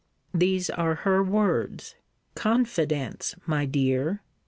These 0.33 0.71
are 0.71 0.95
her 1.05 1.21
words. 1.21 1.93
Confidence, 2.33 3.35
my 3.45 3.67
dear! 3.67 4.23